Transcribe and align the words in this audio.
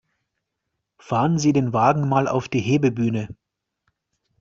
Fahren 0.97 1.37
Sie 1.37 1.53
den 1.53 1.73
Wagen 1.73 2.09
mal 2.09 2.27
auf 2.27 2.49
die 2.49 2.59
Hebebühne! 2.59 3.27